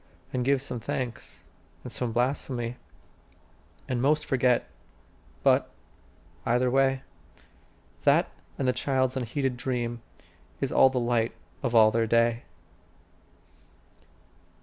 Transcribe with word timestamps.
And 0.33 0.43
give 0.43 0.63
some 0.63 0.79
thanks, 0.79 1.43
and 1.83 1.91
some 1.91 2.11
blaspheme, 2.11 2.73
And 3.87 4.01
most 4.01 4.25
forget, 4.25 4.67
but, 5.43 5.69
either 6.43 6.71
way, 6.71 7.03
That 8.03 8.31
and 8.57 8.67
the 8.67 8.73
child's 8.73 9.15
unheeded 9.15 9.57
dream 9.57 10.01
Is 10.59 10.71
all 10.71 10.89
the 10.89 10.99
light 10.99 11.35
of 11.61 11.75
all 11.75 11.91
their 11.91 12.07
day. 12.07 12.45